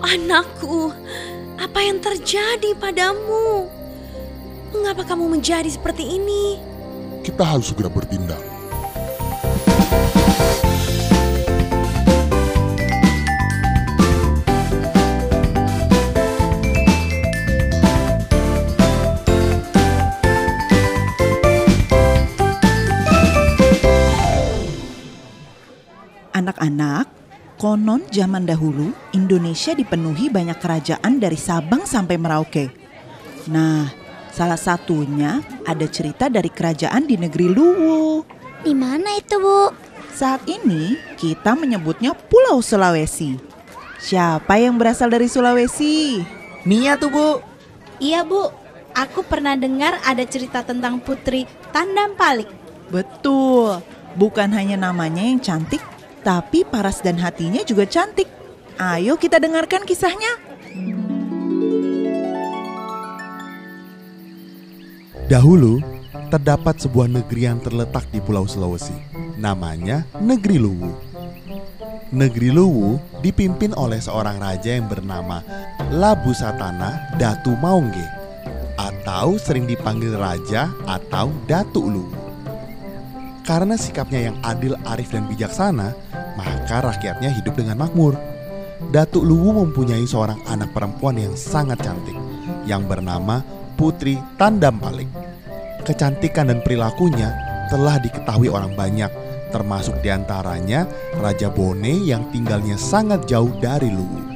[0.00, 0.92] anakku,
[1.60, 3.68] apa yang terjadi padamu?
[4.72, 6.56] Mengapa kamu menjadi seperti ini?
[7.20, 8.40] Kita harus segera bertindak.
[26.30, 27.19] Anak-anak,
[27.60, 32.72] konon zaman dahulu Indonesia dipenuhi banyak kerajaan dari Sabang sampai Merauke.
[33.52, 33.92] Nah,
[34.32, 38.24] salah satunya ada cerita dari kerajaan di negeri Luwu.
[38.64, 39.76] Di mana itu, Bu?
[40.16, 43.36] Saat ini kita menyebutnya Pulau Sulawesi.
[44.00, 46.24] Siapa yang berasal dari Sulawesi?
[46.64, 47.28] Mia tuh bu.
[48.00, 48.48] Iya bu,
[48.96, 52.48] aku pernah dengar ada cerita tentang Putri Tandam Palik.
[52.88, 53.84] Betul,
[54.16, 55.84] bukan hanya namanya yang cantik,
[56.20, 58.28] tapi paras dan hatinya juga cantik.
[58.80, 60.40] Ayo kita dengarkan kisahnya.
[65.30, 65.78] Dahulu,
[66.32, 68.94] terdapat sebuah negeri yang terletak di Pulau Sulawesi.
[69.38, 70.90] Namanya Negeri Luwu.
[72.10, 75.38] Negeri Luwu dipimpin oleh seorang raja yang bernama
[75.94, 78.02] Labu Satana Datu Maungge
[78.74, 82.20] atau sering dipanggil raja atau Datu Luwu.
[83.46, 85.94] Karena sikapnya yang adil, arif dan bijaksana,
[86.70, 88.14] maka rakyatnya hidup dengan makmur.
[88.94, 92.14] Datuk Luwu mempunyai seorang anak perempuan yang sangat cantik
[92.62, 93.42] yang bernama
[93.74, 95.10] Putri Tandam Palik.
[95.82, 97.34] Kecantikan dan perilakunya
[97.74, 99.10] telah diketahui orang banyak,
[99.50, 100.86] termasuk di antaranya
[101.18, 104.30] Raja Bone yang tinggalnya sangat jauh dari Luwu.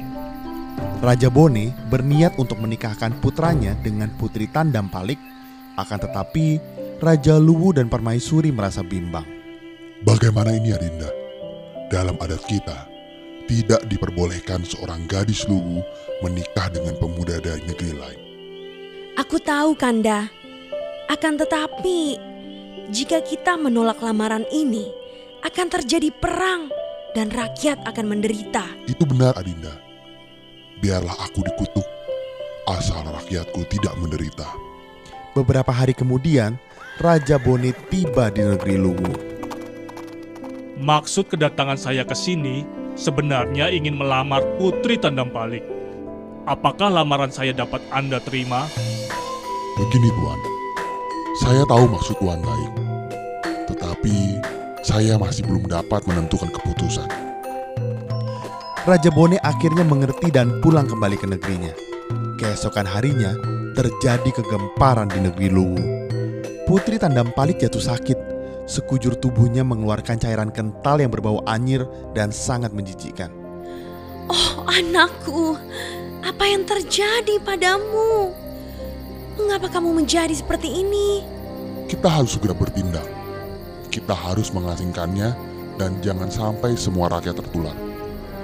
[0.99, 5.23] Raja Bone berniat untuk menikahkan putranya dengan Putri Tandam Palik,
[5.79, 6.59] akan tetapi
[6.99, 9.23] Raja Luwu dan Permaisuri merasa bimbang.
[10.03, 11.24] Bagaimana ini Adinda?
[11.95, 12.91] Dalam adat kita,
[13.47, 15.79] tidak diperbolehkan seorang gadis Luwu
[16.19, 18.19] menikah dengan pemuda dari negeri lain.
[19.15, 20.27] Aku tahu, Kanda.
[21.07, 22.19] Akan tetapi,
[22.91, 24.91] jika kita menolak lamaran ini,
[25.47, 26.67] akan terjadi perang
[27.15, 28.67] dan rakyat akan menderita.
[28.91, 29.71] Itu benar Adinda.
[30.83, 31.87] Biarlah aku dikutuk,
[32.75, 34.51] asal rakyatku tidak menderita.
[35.31, 36.59] Beberapa hari kemudian,
[36.99, 39.34] Raja Bone tiba di negeri Luwu.
[40.75, 42.67] Maksud kedatangan saya ke sini
[42.99, 45.63] sebenarnya ingin melamar Putri Tandam Palik.
[46.51, 48.67] Apakah lamaran saya dapat Anda terima?
[49.79, 50.39] Begini Tuan,
[51.39, 52.71] saya tahu maksud Tuan baik.
[53.71, 54.15] Tetapi
[54.83, 57.07] saya masih belum dapat menentukan keputusan.
[58.83, 61.71] Raja Bone akhirnya mengerti dan pulang kembali ke negerinya.
[62.35, 63.31] Keesokan harinya,
[63.79, 65.79] terjadi kegemparan di negeri Luwu.
[66.67, 68.34] Putri Tandam Palik jatuh sakit.
[68.65, 71.85] Sekujur tubuhnya mengeluarkan cairan kental yang berbau anyir
[72.17, 73.29] dan sangat menjijikkan.
[74.25, 75.53] Oh, anakku,
[76.25, 78.33] apa yang terjadi padamu?
[79.37, 81.21] Mengapa kamu menjadi seperti ini?
[81.85, 83.05] Kita harus segera bertindak.
[83.93, 85.29] Kita harus mengasingkannya
[85.77, 87.77] dan jangan sampai semua rakyat tertular.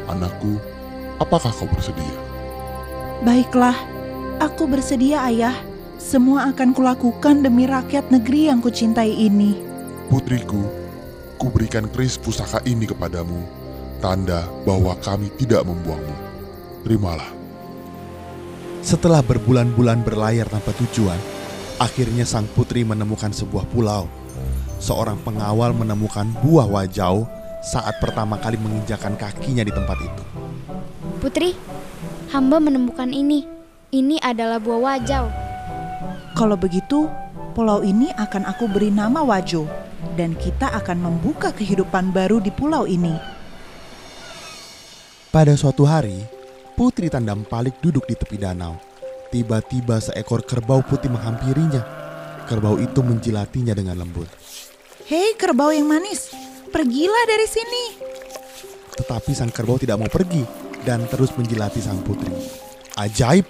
[0.06, 0.62] Anakku,
[1.18, 2.14] apakah kau bersedia?
[3.26, 3.78] Baiklah,
[4.38, 5.58] aku bersedia ayah.
[5.98, 9.71] Semua akan kulakukan demi rakyat negeri yang kucintai ini.
[10.12, 10.68] Putriku,
[11.40, 13.48] kuberikan keris pusaka ini kepadamu,
[14.04, 16.12] tanda bahwa kami tidak membuangmu.
[16.84, 17.32] Terimalah.
[18.84, 21.16] Setelah berbulan-bulan berlayar tanpa tujuan,
[21.80, 24.12] akhirnya sang putri menemukan sebuah pulau.
[24.84, 27.24] Seorang pengawal menemukan buah wajau
[27.64, 30.24] saat pertama kali menginjakan kakinya di tempat itu.
[31.24, 31.56] Putri,
[32.36, 33.48] hamba menemukan ini.
[33.96, 35.32] Ini adalah buah wajau.
[36.36, 37.08] Kalau begitu,
[37.56, 39.81] pulau ini akan aku beri nama Wajo
[40.18, 43.14] dan kita akan membuka kehidupan baru di pulau ini.
[45.32, 46.20] Pada suatu hari,
[46.76, 48.76] Putri Tandam Palik duduk di tepi danau.
[49.32, 51.80] Tiba-tiba seekor kerbau putih menghampirinya.
[52.50, 54.28] Kerbau itu menjilatinya dengan lembut.
[55.08, 56.36] Hei kerbau yang manis,
[56.68, 57.84] pergilah dari sini.
[58.92, 60.44] Tetapi sang kerbau tidak mau pergi
[60.84, 62.34] dan terus menjilati sang putri.
[63.00, 63.48] Ajaib,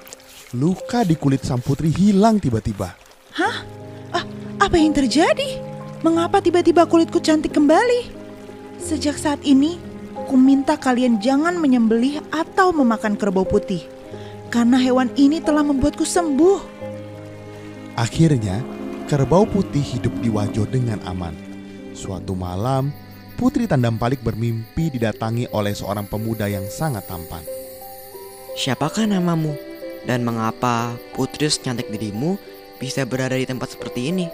[0.53, 2.93] luka di kulit sang putri hilang tiba-tiba.
[3.41, 3.65] Hah?
[4.13, 4.25] Ah,
[4.61, 5.70] apa yang terjadi?
[6.01, 8.09] Mengapa tiba-tiba kulitku cantik kembali?
[8.81, 9.77] Sejak saat ini,
[10.25, 13.85] ku minta kalian jangan menyembelih atau memakan kerbau putih.
[14.49, 16.59] Karena hewan ini telah membuatku sembuh.
[17.93, 18.65] Akhirnya,
[19.05, 21.37] kerbau putih hidup di Wajo dengan aman.
[21.93, 22.89] Suatu malam,
[23.37, 27.45] Putri Tandam Palik bermimpi didatangi oleh seorang pemuda yang sangat tampan.
[28.57, 29.53] Siapakah namamu?
[30.01, 32.41] Dan mengapa putri secantik dirimu
[32.81, 34.25] bisa berada di tempat seperti ini?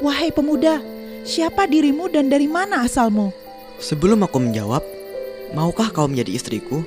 [0.00, 0.93] Wahai pemuda,
[1.24, 3.32] siapa dirimu dan dari mana asalmu?
[3.80, 4.84] Sebelum aku menjawab,
[5.56, 6.84] maukah kau menjadi istriku?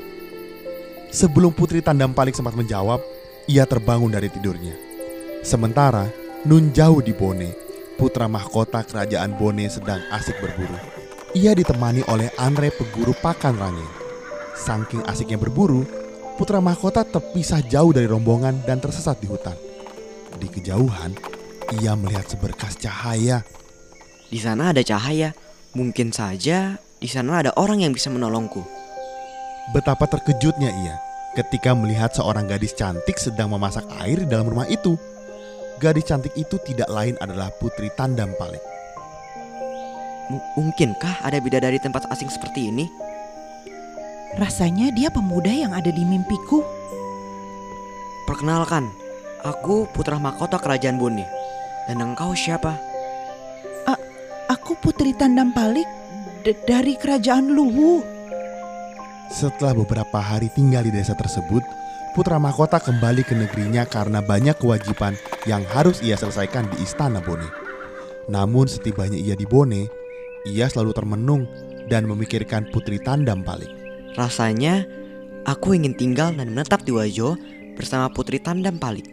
[1.11, 3.01] Sebelum Putri Tandam Palik sempat menjawab,
[3.49, 4.77] ia terbangun dari tidurnya.
[5.41, 6.07] Sementara
[6.45, 7.51] Nun jauh di Bone,
[7.97, 10.77] putra mahkota kerajaan Bone sedang asik berburu.
[11.35, 13.87] Ia ditemani oleh Andre peguru pakan rangi.
[14.55, 15.83] Saking asiknya berburu,
[16.37, 19.57] putra mahkota terpisah jauh dari rombongan dan tersesat di hutan.
[20.37, 21.17] Di kejauhan,
[21.81, 23.43] ia melihat seberkas cahaya.
[24.27, 25.31] Di sana ada cahaya.
[25.75, 28.65] Mungkin saja di sana ada orang yang bisa menolongku.
[29.75, 30.95] Betapa terkejutnya ia
[31.37, 34.97] ketika melihat seorang gadis cantik sedang memasak air di dalam rumah itu.
[35.77, 38.63] Gadis cantik itu tidak lain adalah Putri Tandam Palik.
[40.33, 42.89] M- mungkinkah ada bidadari tempat asing seperti ini?
[44.41, 46.65] Rasanya dia pemuda yang ada di mimpiku.
[48.25, 48.89] Perkenalkan,
[49.45, 51.29] aku putra mahkota kerajaan Bone.
[51.85, 52.86] Dan engkau siapa?
[54.47, 55.83] Aku Putri Tandam Palik
[56.63, 57.99] dari kerajaan Luwu.
[59.27, 61.59] Setelah beberapa hari tinggal di desa tersebut,
[62.15, 67.43] putra mahkota kembali ke negerinya karena banyak kewajiban yang harus ia selesaikan di istana Bone.
[68.31, 69.91] Namun setibanya ia di Bone,
[70.47, 71.43] ia selalu termenung
[71.91, 73.71] dan memikirkan Putri Tandam Palik.
[74.15, 74.87] Rasanya
[75.43, 77.35] aku ingin tinggal dan menetap di Wajo
[77.75, 79.11] bersama putri Tandam Palik.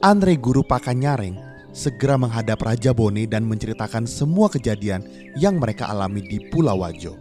[0.00, 1.36] Andre guru pakan nyareng
[1.76, 5.04] segera menghadap Raja Bone dan menceritakan semua kejadian
[5.36, 7.20] yang mereka alami di Pulau Wajo.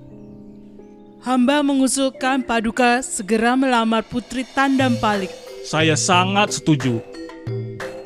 [1.27, 5.33] Hamba mengusulkan Paduka segera melamar Putri Tandam Palik.
[5.67, 7.03] Saya sangat setuju.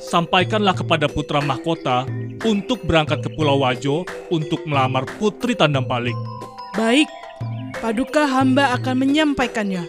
[0.01, 2.09] Sampaikanlah kepada putra mahkota
[2.41, 6.15] untuk berangkat ke Pulau Wajo untuk melamar Putri Tandam Palik.
[6.73, 7.05] Baik,
[7.77, 9.85] Paduka hamba akan menyampaikannya.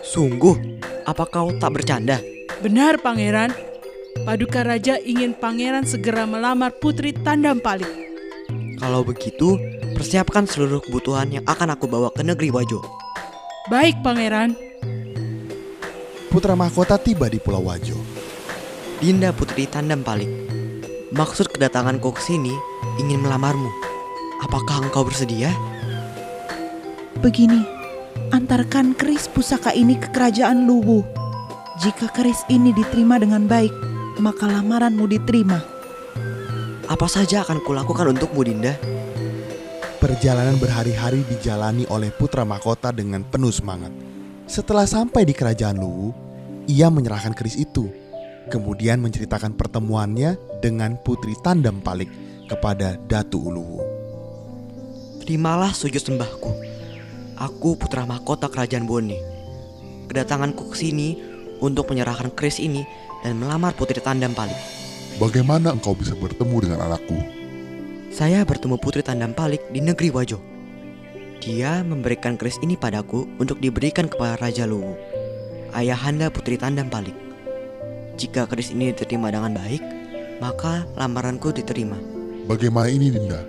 [0.00, 2.22] Sungguh, apa kau tak bercanda?
[2.62, 3.73] Benar, Pangeran.
[4.22, 7.90] Paduka Raja ingin Pangeran segera melamar Putri Tandam Palik.
[8.78, 9.58] Kalau begitu,
[9.98, 12.78] persiapkan seluruh kebutuhan yang akan aku bawa ke negeri Wajo.
[13.66, 14.54] Baik, Pangeran.
[16.30, 17.98] Putra mahkota tiba di Pulau Wajo.
[19.02, 20.30] Dinda Putri Tandam Palik.
[21.10, 22.54] Maksud kedatanganku ke sini
[23.02, 23.70] ingin melamarmu.
[24.46, 25.50] Apakah engkau bersedia?
[27.18, 27.66] Begini,
[28.30, 31.02] antarkan keris pusaka ini ke kerajaan Luwu.
[31.82, 35.58] Jika keris ini diterima dengan baik, maka lamaranmu diterima.
[36.84, 38.76] Apa saja akan kulakukan untukmu, Dinda?
[39.98, 43.88] Perjalanan berhari-hari dijalani oleh putra mahkota dengan penuh semangat.
[44.44, 46.12] Setelah sampai di kerajaan Luwu,
[46.68, 47.88] ia menyerahkan keris itu.
[48.52, 52.12] Kemudian menceritakan pertemuannya dengan putri Tandam Palik
[52.44, 53.80] kepada Datu Uluwu.
[55.24, 56.52] Terimalah sujud sembahku.
[57.40, 59.16] Aku putra mahkota kerajaan Bone.
[60.12, 61.16] Kedatanganku ke sini
[61.64, 62.84] untuk menyerahkan keris ini
[63.24, 64.54] dan melamar putri Tandam Palik.
[65.16, 67.16] Bagaimana engkau bisa bertemu dengan anakku?
[68.12, 70.38] Saya bertemu putri Tandam Palik di negeri Wajo.
[71.40, 74.94] Dia memberikan keris ini padaku untuk diberikan kepada Raja Luwu,
[75.72, 77.16] ayahanda putri Tandam Palik.
[78.20, 79.82] Jika keris ini diterima dengan baik,
[80.38, 81.98] maka lamaranku diterima.
[82.46, 83.40] Bagaimana ini Dinda?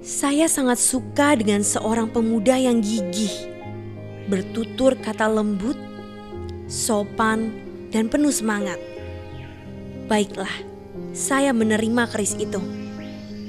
[0.00, 3.30] Saya sangat suka dengan seorang pemuda yang gigih,
[4.32, 5.76] bertutur kata lembut,
[6.66, 8.78] sopan, dan penuh semangat.
[10.06, 10.50] Baiklah,
[11.14, 12.58] saya menerima keris itu.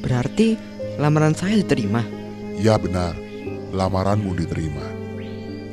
[0.02, 0.58] Berarti
[0.98, 2.02] lamaran saya diterima.
[2.58, 3.18] Ya benar,
[3.74, 4.86] lamaranmu diterima.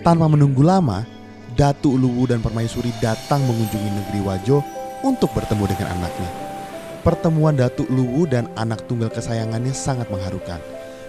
[0.04, 1.04] Tanpa menunggu lama,
[1.58, 4.62] Datu Uluwu dan Permaisuri datang mengunjungi negeri Wajo
[5.02, 6.30] untuk bertemu dengan anaknya.
[7.02, 10.62] Pertemuan Datu Uluwu dan anak tunggal kesayangannya sangat mengharukan.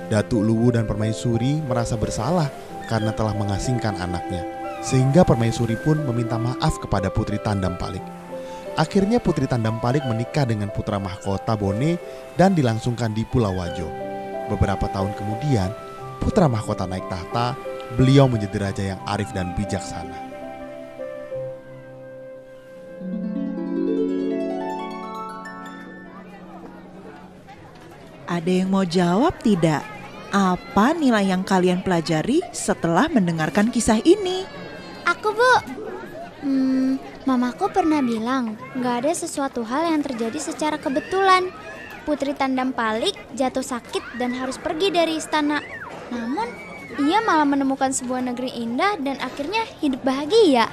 [0.10, 2.50] Datu Uluwu dan Permaisuri merasa bersalah
[2.90, 4.59] karena telah mengasingkan anaknya.
[4.80, 8.04] Sehingga Permaisuri pun meminta maaf kepada Putri Tandam Palik.
[8.80, 12.00] Akhirnya Putri Tandam Palik menikah dengan putra mahkota Bone
[12.40, 13.92] dan dilangsungkan di Pulau Wajo.
[14.48, 15.70] Beberapa tahun kemudian,
[16.24, 17.60] putra mahkota naik tahta,
[18.00, 20.32] beliau menjadi raja yang arif dan bijaksana.
[28.30, 29.82] Ada yang mau jawab tidak?
[30.30, 34.59] Apa nilai yang kalian pelajari setelah mendengarkan kisah ini?
[35.10, 35.54] Aku, Bu.
[36.46, 41.50] Hmm, mamaku pernah bilang, nggak ada sesuatu hal yang terjadi secara kebetulan.
[42.06, 45.60] Putri Tandam Palik jatuh sakit dan harus pergi dari istana.
[46.14, 46.46] Namun,
[47.02, 50.70] ia malah menemukan sebuah negeri indah dan akhirnya hidup bahagia.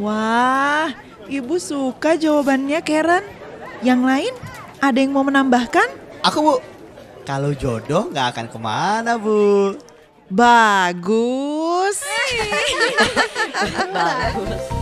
[0.00, 0.92] Wah,
[1.28, 3.24] ibu suka jawabannya Karen.
[3.84, 4.34] Yang lain,
[4.80, 5.88] ada yang mau menambahkan?
[6.24, 6.54] Aku bu,
[7.28, 9.76] kalau jodoh nggak akan ke mana bu.
[10.28, 11.57] Bagus.
[13.92, 14.68] Bagus.